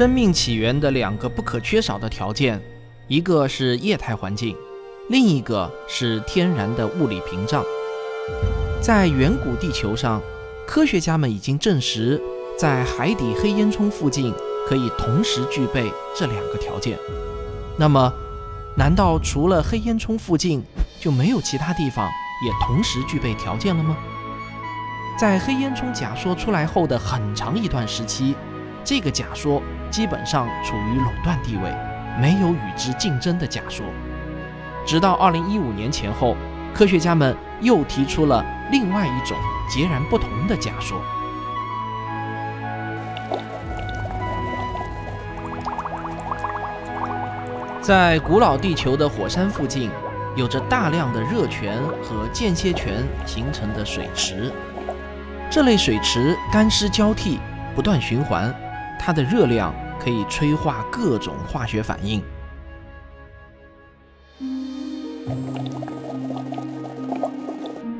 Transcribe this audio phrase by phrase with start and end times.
[0.00, 2.58] 生命起源的两个不可缺少的条件，
[3.06, 4.56] 一个是液态环境，
[5.10, 7.62] 另一个是天然的物理屏障。
[8.80, 10.18] 在远古地球上，
[10.66, 12.18] 科学家们已经证实，
[12.58, 14.32] 在海底黑烟囱附近
[14.66, 16.98] 可以同时具备这两个条件。
[17.76, 18.10] 那么，
[18.78, 20.62] 难道除了黑烟囱附近
[20.98, 22.08] 就没有其他地方
[22.46, 23.98] 也同时具备条件了吗？
[25.18, 28.34] 在黑烟囱假说出来后的很长一段时期，
[28.84, 31.72] 这个假说基本上处于垄断地位，
[32.20, 33.86] 没有与之竞争的假说。
[34.86, 36.36] 直到2015年前后，
[36.74, 39.36] 科学家们又提出了另外一种
[39.68, 41.00] 截然不同的假说。
[47.82, 49.90] 在古老地球的火山附近，
[50.36, 54.52] 有着大量的热泉和间歇泉形成的水池。
[55.50, 57.40] 这类水池干湿交替，
[57.74, 58.54] 不断循环，
[59.02, 62.22] 它的热量可以催化各种化学反应。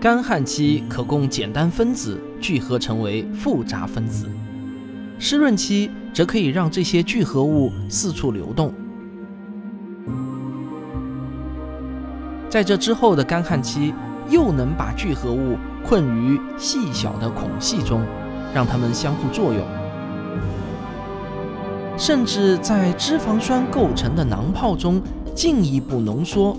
[0.00, 4.26] 干旱期可供简单分子聚合成为复杂分子，
[5.18, 8.72] 湿润期则可以让这些聚合物四处流动。
[12.48, 13.92] 在这之后的干旱期，
[14.30, 18.02] 又能把聚合物困于细小的孔隙中，
[18.54, 19.62] 让它们相互作用，
[21.96, 25.00] 甚至在脂肪酸构成的囊泡中
[25.34, 26.56] 进一步浓缩，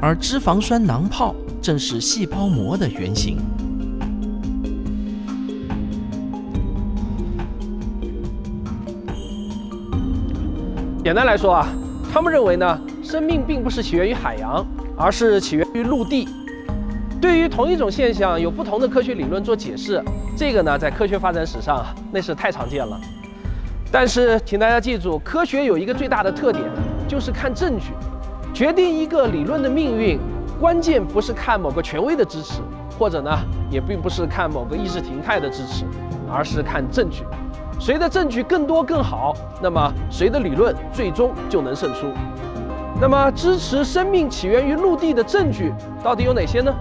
[0.00, 3.38] 而脂肪酸囊泡正是细胞膜的原型。
[11.04, 11.68] 简单来说啊，
[12.12, 14.66] 他们认为呢，生命并不是起源于海洋。
[15.00, 16.28] 而是起源于陆地。
[17.20, 20.02] 对于同一种现象，有不同的科学理论做解释，
[20.36, 23.00] 这个呢，在科学发展史上那是太常见了。
[23.90, 26.62] 但是，请大家记住，科学有一个最大的特点，
[27.08, 27.92] 就是看证据。
[28.52, 30.18] 决定一个理论的命运，
[30.60, 32.60] 关键不是看某个权威的支持，
[32.98, 33.30] 或者呢，
[33.70, 35.86] 也并不是看某个意识形态的支持，
[36.30, 37.24] 而是看证据。
[37.80, 42.08] 谁的证据更多更好，那么谁的理论最终就能胜出。
[43.00, 45.72] 那么，支持生命起源于陆地的证据
[46.02, 46.74] 到底有哪些呢？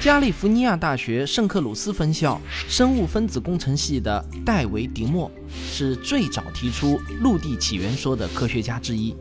[0.00, 5.28] 加利福尼亚大学圣克鲁斯分校生物分子工程系的戴维·迪莫
[5.68, 9.12] 是最早提出陆地起源说的科学家之一。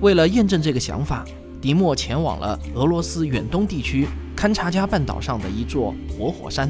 [0.00, 1.24] 为了验证这个想法，
[1.60, 6.68] 迪莫前往了俄罗斯远东地区堪察加半岛上的一座活火山。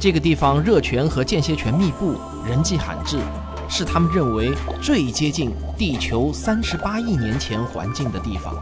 [0.00, 3.18] 这个地方热泉和间歇泉密布，人迹罕至，
[3.68, 8.56] 是他们认为最接近地球三十八亿年前环境的地方。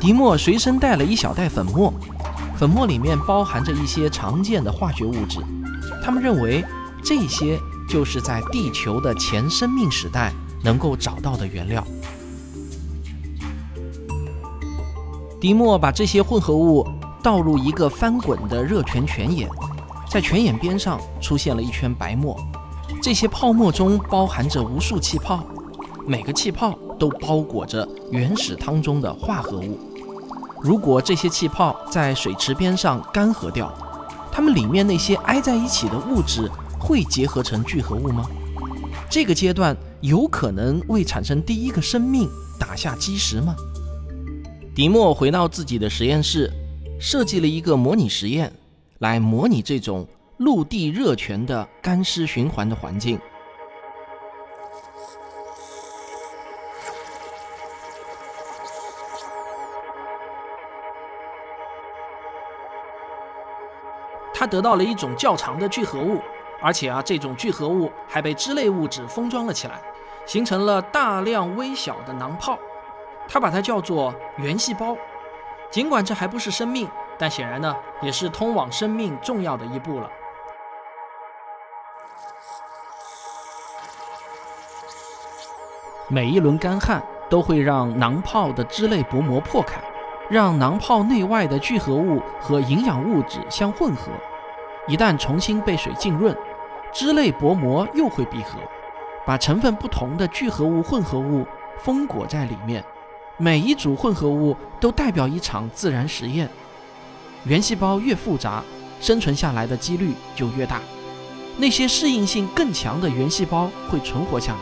[0.00, 1.92] 迪莫随身带了一小袋粉末，
[2.56, 5.40] 粉末里面包含着一些常见的化学物质，
[6.04, 6.64] 他们认为
[7.02, 10.32] 这些就是在地球的前生命时代
[10.62, 11.84] 能够找到的原料。
[15.40, 16.86] 迪莫把这些混合物。
[17.20, 19.50] 倒入一个翻滚的热泉泉眼，
[20.08, 22.38] 在泉眼边上出现了一圈白沫，
[23.02, 25.44] 这些泡沫中包含着无数气泡，
[26.06, 29.78] 每个气泡都包裹着原始汤中的化合物。
[30.62, 33.72] 如果这些气泡在水池边上干涸掉，
[34.30, 38.28] 它们里面那些挨在一起的物质会结合成聚合物吗？
[39.10, 42.28] 这个阶段有可能为产生第一个生命
[42.58, 43.54] 打下基石吗？
[44.74, 46.52] 迪莫回到自己的实验室。
[47.00, 48.52] 设计了一个模拟实验，
[48.98, 50.04] 来模拟这种
[50.38, 53.16] 陆地热泉的干湿循环的环境。
[64.38, 66.22] 他得到了一种较长的聚合物，
[66.62, 69.80] 而且啊，这种聚合物还被脂类物质封装了起来，
[70.24, 72.56] 形成了大量微小的囊泡。
[73.26, 74.96] 他把它叫做原细胞。
[75.72, 76.88] 尽管这还不是生命，
[77.18, 80.08] 但显然呢，也是通往生命重要的一步了。
[86.06, 89.80] 每一轮干旱都会让囊泡的脂类薄膜破开，
[90.30, 94.12] 让囊泡内外的聚合物和营养物质相混合。
[94.86, 96.36] 一旦重新被水浸润，
[96.92, 98.58] 脂类薄膜又会闭合，
[99.26, 101.46] 把成分不同的聚合物混合物
[101.78, 102.82] 封裹在里面。
[103.36, 106.48] 每一组混合物都代表一场自然实验。
[107.44, 108.64] 原细胞越复杂，
[109.00, 110.80] 生存下来的几率就越大。
[111.56, 114.58] 那些适应性更强的原细胞会存活下来，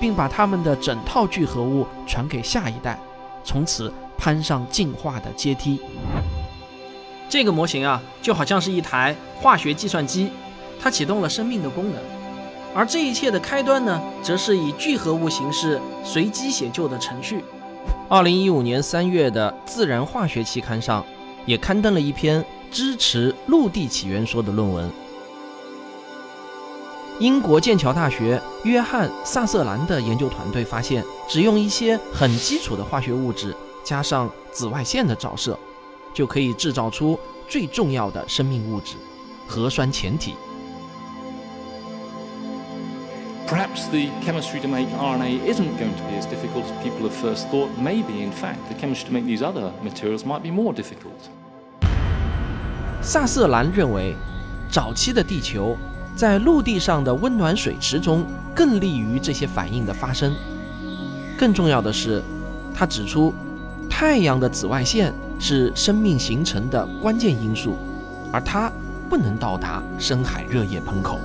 [0.00, 2.98] 并把它们的整套聚合物传给下一代，
[3.44, 5.80] 从此攀上进化的阶梯。
[7.28, 10.30] 这个模型啊，就好像是一台化学计算机，
[10.80, 12.00] 它启动了生命的功能。
[12.72, 17.42] 而这一切的开端呢，则是以聚合物形式随机写就的程序。
[18.08, 21.04] 二零一五年三月的《自然化学》期刊上，
[21.44, 24.88] 也刊登了一篇支持陆地起源说的论文。
[27.18, 33.54] 英国剑桥大学约翰·萨瑟兰的研究团队发现，只用一些很基础的化学物质，
[33.84, 35.58] 加上紫外线的照射。
[36.14, 37.18] 就可以制造出
[37.48, 38.96] 最重要的生命物质——
[39.48, 40.34] 核酸前体。
[43.48, 47.48] Perhaps the chemistry to make RNA isn't going to be as difficult as people have first
[47.50, 47.70] thought.
[47.78, 51.30] Maybe, in fact, the chemistry to make these other materials might be more difficult.
[53.02, 54.14] 萨瑟兰认为，
[54.70, 55.74] 早期的地球
[56.14, 60.34] 在陆地上的温暖水池中更利于这些反应的发生。
[61.38, 62.22] 更重要的是，
[62.74, 63.34] 他指出，
[63.92, 65.12] 太阳的紫外线。
[65.44, 67.74] 是生命形成的关键因素，
[68.32, 68.70] 而它
[69.10, 71.18] 不能到达深海热液喷口。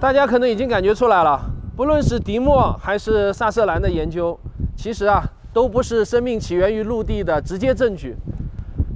[0.00, 1.40] 大家可能已经感觉出来了，
[1.76, 4.36] 不论是迪莫还是萨瑟兰的研究，
[4.76, 8.16] 其实啊，都不是生命起源于陆地的直接证据，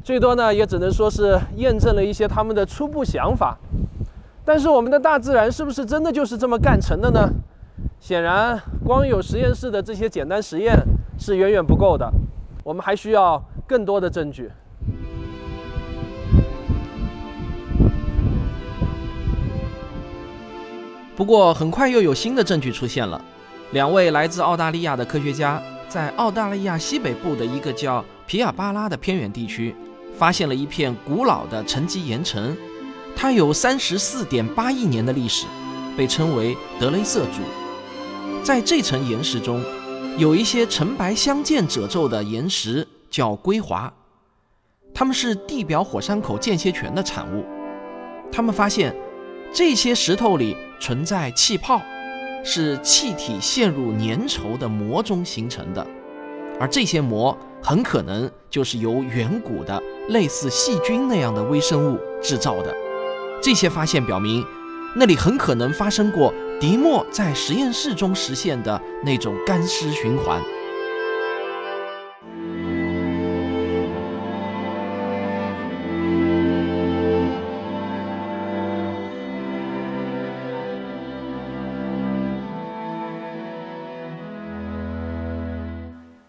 [0.02, 3.56] 最多呢，也只能说是验证了一些他们的初步想法。
[4.44, 7.30] 但是我们的大自然是不是真的就是这么干成的呢？
[7.98, 10.78] 显然，光有实验室的这些简单实验
[11.18, 12.12] 是远远不够的，
[12.62, 14.50] 我们还需要更多的证据。
[21.16, 23.18] 不过，很快又有新的证据出现了。
[23.70, 29.74] 两位来自澳大利亚的科学家在澳大利亚西北部的一个叫皮尔巴拉的偏远地区，
[30.14, 32.54] 发现了一片古老的沉积岩层。
[33.16, 35.46] 它有三十四点八亿年的历史，
[35.96, 37.42] 被称为德雷瑟柱。
[38.42, 39.62] 在这层岩石中，
[40.18, 43.92] 有一些橙白相间褶皱的岩石，叫硅华。
[44.92, 47.44] 它们是地表火山口间歇泉的产物。
[48.30, 48.94] 他们发现，
[49.52, 51.80] 这些石头里存在气泡，
[52.44, 55.86] 是气体陷入粘稠的膜中形成的，
[56.60, 62.83] 而这些膜很可能就是由远古的类似细菌那样的微生物制造的。
[63.44, 64.42] 这些发现表明，
[64.96, 70.42] 那里很可能发生过迪莫在实验室中实现的那种干湿循环。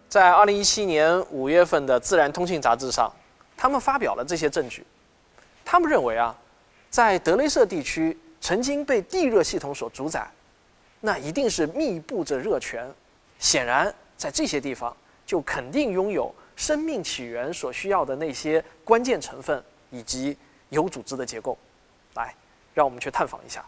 [0.10, 3.10] 在二零一七年五月份的《自然通信》杂志上，
[3.56, 4.86] 他们发表了这些证据。
[5.64, 6.36] 他们认为啊。
[6.96, 10.26] 在德雷瑟地区曾经被地热系统所主宰，
[11.02, 12.90] 那一定是密布着热泉。
[13.38, 20.38] 显然，在这些地方就肯定拥有生命起源所需要的那些关键成分以及
[20.70, 21.58] 有组织的结构。
[22.14, 22.34] 来，
[22.74, 23.62] 让我们去探访一下。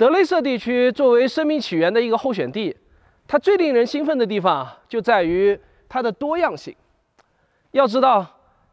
[0.00, 2.74] 德雷瑟地区作为生命起源的一个候选地，
[3.28, 6.74] 它最令人兴奋的地方就在于它的多样性。
[7.72, 8.26] 要知道，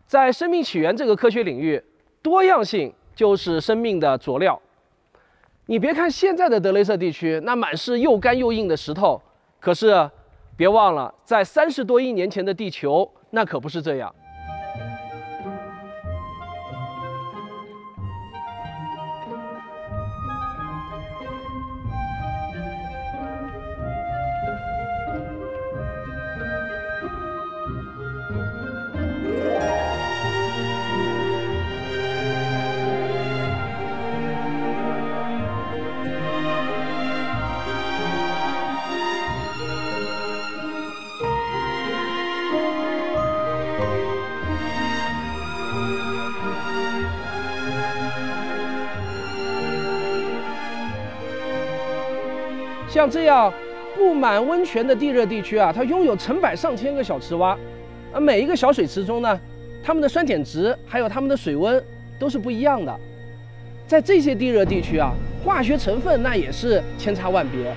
[0.05, 1.83] 在生命起源这个科学领域，
[2.21, 4.57] 多样性就是生命的佐料。
[5.65, 9.21] 你别看现在的德雷瑟地区那满是又干又硬的石头，
[9.59, 10.09] 可是
[10.55, 14.15] 别忘了，在三十多亿年前的地球，那可不是这样。
[52.97, 53.53] 像这样
[53.95, 57.55] 布满温泉的地热地区啊，它拥有成百上千个小池洼，
[58.11, 59.39] 而每一个小水池中呢，
[59.83, 61.79] 它们的酸碱值还有它们的水温
[62.17, 62.99] 都是不一样的。
[63.85, 65.11] 在这些地热地区啊，
[65.45, 67.71] 化学成分那也是千差万别，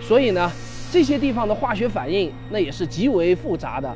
[0.00, 0.50] 所以呢，
[0.90, 3.88] 这些地方的化学反应那也是极为复杂的，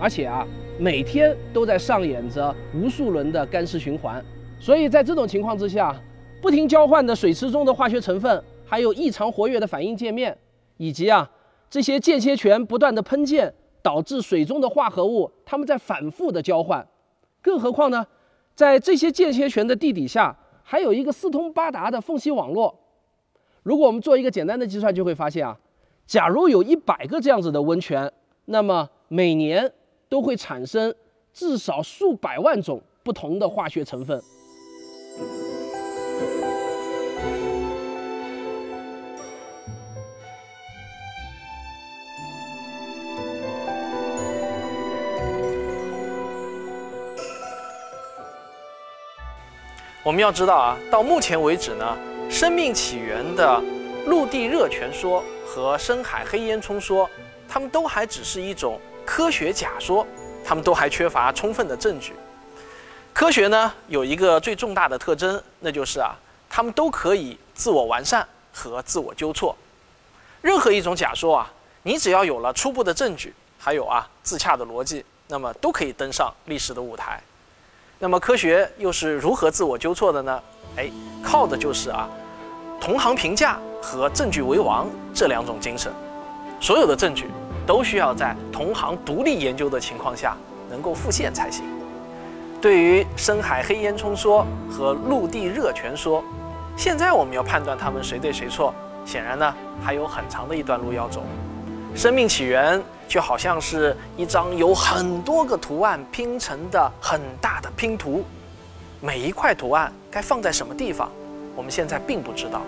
[0.00, 0.44] 而且啊，
[0.80, 4.20] 每天都在上演着无数轮的干湿循环。
[4.58, 5.94] 所以在这种情况之下，
[6.40, 10.34] 不停交换的水池中的化学成分，还有异常活跃的反应界面，
[10.78, 11.30] 以及啊
[11.68, 13.52] 这些间歇泉不断的喷溅，
[13.82, 16.88] 导致水中的化合物它们在反复的交换。
[17.42, 18.06] 更何况呢，
[18.54, 20.34] 在这些间歇泉的地底下。
[20.64, 22.74] 还有一个四通八达的缝隙网络。
[23.62, 25.58] 如果我们做一个简单的计算，就会发现啊，
[26.06, 28.10] 假如有一百个这样子的温泉，
[28.46, 29.70] 那么每年
[30.08, 30.94] 都会产生
[31.32, 34.22] 至少数百万种不同的化学成分。
[50.04, 51.96] 我们要知道啊，到目前为止呢，
[52.28, 53.62] 生命起源的
[54.06, 57.08] 陆地热泉说和深海黑烟囱说，
[57.48, 60.04] 它们都还只是一种科学假说，
[60.44, 62.14] 它们都还缺乏充分的证据。
[63.12, 66.16] 科学呢有一个最重大的特征，那就是啊，
[66.50, 69.56] 它们都可以自我完善和自我纠错。
[70.40, 71.52] 任何一种假说啊，
[71.84, 77.22] 你只要有了初步的证据，还有啊自洽的逻辑，那么都可以登上历史的舞台。
[78.02, 80.42] 那么科学又是如何自我纠错的呢？
[80.76, 80.90] 哎，
[81.22, 82.08] 靠的就是啊，
[82.80, 85.92] 同行评价和证据为王这两种精神。
[86.60, 87.28] 所有的证据
[87.64, 90.36] 都需要在同行独立研究的情况下
[90.68, 91.64] 能够复现才行。
[92.60, 96.24] 对于深海黑烟囱说和陆地热泉说，
[96.76, 101.22] 现在我们要判断他们谁对谁错，显然呢还有很长的一段路要走。
[101.94, 108.24] 生命起源就好像是一张有很多个图案拼成的很大的拼图，
[109.00, 111.10] 每一块图案该放在什么地方，
[111.54, 112.62] 我们现在并不知道，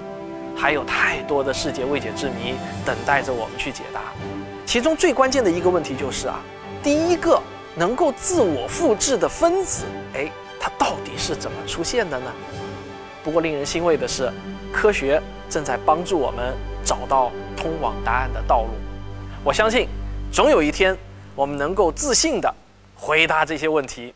[0.55, 2.55] 还有太多的世界未解之谜
[2.85, 4.01] 等待着我们去解答。
[4.67, 6.39] 其中最关键的一个问题就是啊，
[6.83, 7.41] 第一个
[7.75, 12.31] 能够自我复制的分子，哎，它到底是怎么出现的呢？
[13.23, 14.31] 不过令人欣慰的是，
[14.71, 16.55] 科学正在帮助我们
[16.85, 18.69] 找到通往答案的道路。
[19.47, 19.87] 我相信，
[20.33, 20.97] 总有一天，
[21.37, 22.53] 我们能够自信地
[22.95, 24.15] 回答这些问题。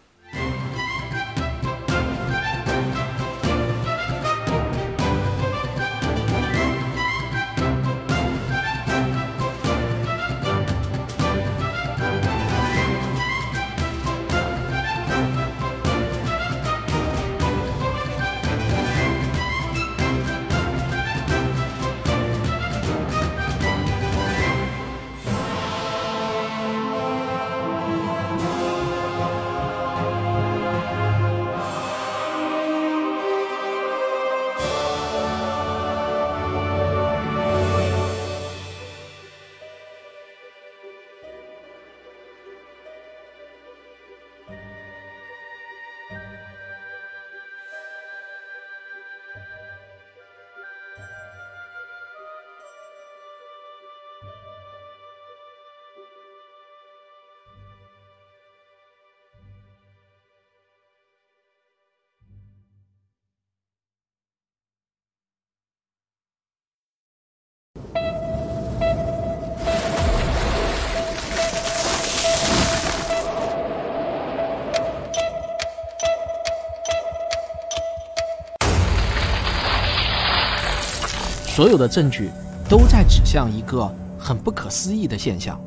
[81.59, 82.31] 所有的证据
[82.69, 85.61] 都在指向一个很不可思议的现象：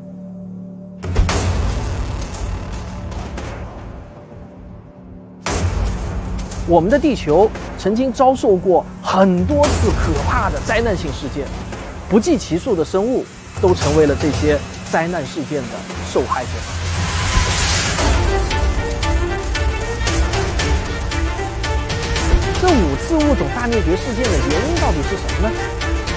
[6.66, 11.46] 我们的地球曾经遭受过很多次可怕的灾难性事件，
[12.08, 13.26] 不计其数的生物
[13.62, 14.58] 都成为了这些
[14.90, 15.78] 灾难事件的
[16.10, 16.50] 受害者。
[22.62, 25.56] 这五次物种大灭绝事件的原因到底是什么呢？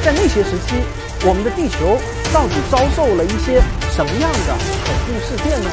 [0.04, 0.76] 在那些时期，
[1.25, 1.99] 我们的地球
[2.30, 5.70] 到底遭受了一些什么样的恐怖事件呢？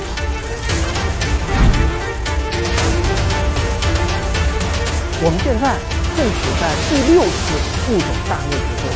[5.21, 5.75] 我们现在
[6.15, 7.59] 正处在第六次
[7.91, 8.87] 物种大灭绝中，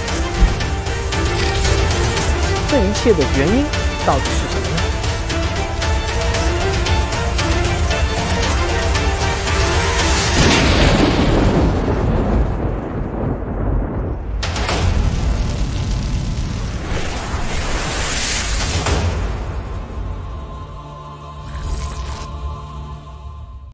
[2.72, 3.66] 这一切的原因
[4.06, 4.75] 到底是什么？